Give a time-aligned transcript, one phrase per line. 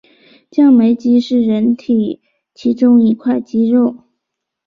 [0.49, 2.23] 降眉肌是人体
[2.55, 3.97] 其中一块肌肉。